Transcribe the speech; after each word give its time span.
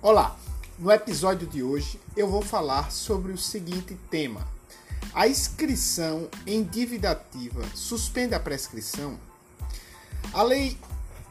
Olá, 0.00 0.38
no 0.78 0.92
episódio 0.92 1.44
de 1.48 1.60
hoje 1.60 1.98
eu 2.16 2.28
vou 2.28 2.40
falar 2.40 2.92
sobre 2.92 3.32
o 3.32 3.36
seguinte 3.36 3.98
tema: 4.08 4.46
a 5.12 5.26
inscrição 5.26 6.28
em 6.46 6.62
dívida 6.62 7.10
ativa 7.10 7.64
suspende 7.74 8.32
a 8.32 8.38
prescrição? 8.38 9.18
A 10.32 10.40
lei 10.44 10.78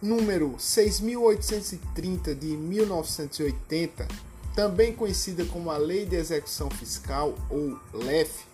número 0.00 0.54
6830 0.60 2.36
de 2.36 2.56
1980, 2.56 4.06
também 4.54 4.94
conhecida 4.94 5.44
como 5.46 5.68
a 5.68 5.76
Lei 5.76 6.06
de 6.06 6.14
Execução 6.14 6.70
Fiscal 6.70 7.34
ou 7.50 7.76
LEF, 7.92 8.44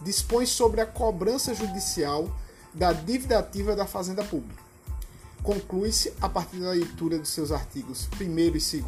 dispõe 0.00 0.46
sobre 0.46 0.80
a 0.80 0.86
cobrança 0.86 1.54
judicial 1.54 2.34
da 2.72 2.94
dívida 2.94 3.38
ativa 3.38 3.76
da 3.76 3.84
Fazenda 3.84 4.24
Pública. 4.24 4.69
Conclui-se, 5.42 6.12
a 6.20 6.28
partir 6.28 6.58
da 6.58 6.70
leitura 6.70 7.18
dos 7.18 7.30
seus 7.30 7.50
artigos 7.50 8.08
1 8.20 8.24
e 8.24 8.50
2, 8.50 8.84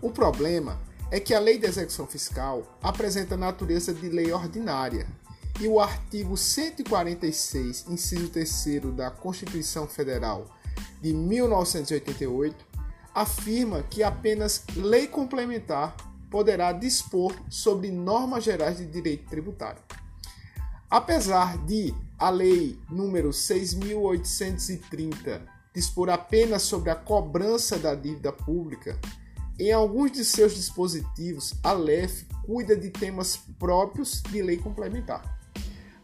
O 0.03 0.11
problema 0.11 0.79
é 1.11 1.19
que 1.19 1.33
a 1.33 1.41
Lei 1.41 1.59
de 1.59 1.67
Execução 1.67 2.07
Fiscal 2.07 2.79
apresenta 2.83 3.35
natureza 3.37 3.95
de 3.95 4.11
lei 4.11 4.31
ordinária 4.31 5.07
e 5.59 5.67
o 5.67 5.81
artigo 5.81 6.37
146, 6.37 7.87
inciso 7.89 8.29
3 8.29 8.83
da 8.95 9.11
Constituição 9.11 9.87
Federal 9.87 10.47
de 11.07 11.15
1988 11.15 12.67
afirma 13.15 13.85
que 13.85 14.03
apenas 14.03 14.65
lei 14.75 15.07
complementar 15.07 15.97
poderá 16.29 16.73
dispor 16.73 17.33
sobre 17.49 17.93
normas 17.93 18.43
gerais 18.43 18.79
de 18.79 18.87
direito 18.87 19.29
tributário. 19.29 19.81
Apesar 20.91 21.65
de 21.65 21.95
a 22.19 22.29
lei 22.29 22.77
número 22.91 23.33
6830 23.33 25.47
dispor 25.73 26.11
apenas 26.11 26.63
sobre 26.63 26.91
a 26.91 26.97
cobrança 26.97 27.79
da 27.79 27.95
dívida 27.95 28.33
pública, 28.33 28.99
em 29.61 29.71
alguns 29.71 30.11
de 30.11 30.25
seus 30.25 30.57
dispositivos, 30.57 31.55
a 31.63 31.73
LEF 31.73 32.27
cuida 32.45 32.77
de 32.77 32.91
temas 32.91 33.39
próprios 33.61 34.25
de 34.25 34.43
lei 34.43 34.57
complementar. 34.57 35.39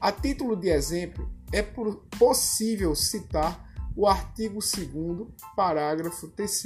A 0.01 0.13
título 0.13 0.55
de 0.55 0.69
exemplo, 0.69 1.29
é 1.51 1.63
possível 1.63 2.95
citar 2.95 3.72
o 3.97 4.07
artigo 4.07 4.61
2, 4.61 5.29
parágrafo 5.55 6.29
3, 6.29 6.63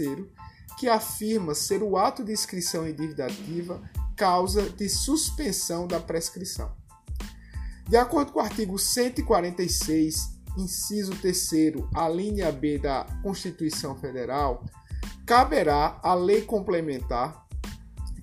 que 0.78 0.88
afirma 0.88 1.54
ser 1.54 1.82
o 1.82 1.96
ato 1.96 2.24
de 2.24 2.32
inscrição 2.32 2.86
em 2.86 2.94
dívida 2.94 3.26
ativa 3.26 3.82
causa 4.16 4.68
de 4.70 4.88
suspensão 4.88 5.86
da 5.86 6.00
prescrição. 6.00 6.72
De 7.88 7.96
acordo 7.96 8.32
com 8.32 8.40
o 8.40 8.42
artigo 8.42 8.78
146, 8.78 10.36
inciso 10.56 11.14
3, 11.16 11.50
a 11.94 12.08
linha 12.08 12.50
B 12.50 12.78
da 12.78 13.06
Constituição 13.22 13.96
Federal, 13.96 14.64
caberá 15.24 15.98
à 16.02 16.14
lei 16.14 16.42
complementar 16.42 17.46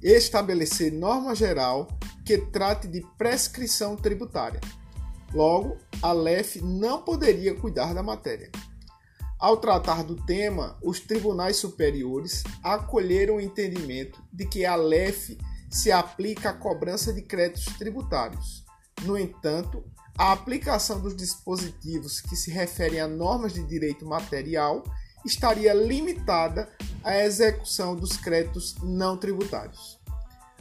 estabelecer 0.01 0.91
norma 0.91 1.33
geral 1.33 1.87
que 2.25 2.37
trate 2.37 2.87
de 2.87 3.01
prescrição 3.17 3.95
tributária. 3.95 4.59
Logo, 5.33 5.77
a 6.01 6.11
LEF 6.11 6.61
não 6.61 7.01
poderia 7.01 7.55
cuidar 7.55 7.93
da 7.93 8.03
matéria. 8.03 8.51
Ao 9.39 9.57
tratar 9.57 10.03
do 10.03 10.15
tema, 10.15 10.77
os 10.81 10.99
tribunais 10.99 11.57
superiores 11.57 12.43
acolheram 12.63 13.35
o 13.35 13.41
entendimento 13.41 14.23
de 14.31 14.45
que 14.45 14.65
a 14.65 14.75
LEF 14.75 15.37
se 15.69 15.91
aplica 15.91 16.51
à 16.51 16.53
cobrança 16.53 17.11
de 17.11 17.21
créditos 17.21 17.65
tributários. 17.77 18.63
No 19.01 19.17
entanto, 19.17 19.83
a 20.17 20.31
aplicação 20.31 20.99
dos 20.99 21.15
dispositivos 21.15 22.21
que 22.21 22.35
se 22.35 22.51
referem 22.51 22.99
a 23.01 23.07
normas 23.07 23.53
de 23.53 23.63
direito 23.63 24.05
material 24.05 24.83
estaria 25.25 25.73
limitada 25.73 26.69
à 27.03 27.17
execução 27.17 27.95
dos 27.95 28.15
créditos 28.15 28.75
não 28.83 29.17
tributários. 29.17 29.99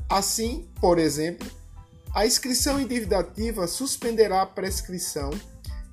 Assim, 0.08 0.68
por 0.80 0.98
exemplo, 0.98 1.50
a 2.14 2.26
inscrição 2.26 2.80
em 2.80 2.86
dívida 2.86 3.18
ativa 3.18 3.66
suspenderá 3.66 4.42
a 4.42 4.47
prescrição 4.47 5.30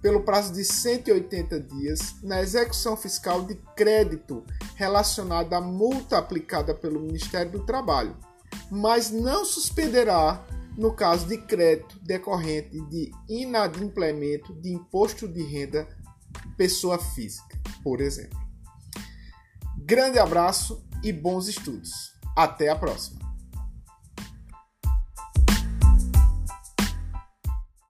pelo 0.01 0.23
prazo 0.23 0.53
de 0.53 0.63
180 0.63 1.59
dias 1.59 2.15
na 2.23 2.41
execução 2.41 2.95
fiscal 2.95 3.43
de 3.43 3.55
crédito 3.75 4.43
relacionado 4.75 5.53
à 5.53 5.61
multa 5.61 6.17
aplicada 6.17 6.73
pelo 6.73 7.01
Ministério 7.01 7.51
do 7.51 7.65
Trabalho, 7.65 8.15
mas 8.71 9.11
não 9.11 9.43
suspenderá 9.43 10.45
no 10.77 10.93
caso 10.93 11.27
de 11.27 11.37
crédito 11.37 11.99
decorrente 11.99 12.79
de 12.85 13.11
inadimplemento 13.27 14.53
de 14.53 14.71
imposto 14.71 15.27
de 15.27 15.43
renda 15.43 15.87
pessoa 16.55 16.97
física, 16.97 17.59
por 17.83 17.99
exemplo. 17.99 18.39
Grande 19.77 20.19
abraço 20.19 20.85
e 21.03 21.11
bons 21.11 21.47
estudos. 21.47 22.13
Até 22.35 22.69
a 22.69 22.75
próxima! 22.75 23.28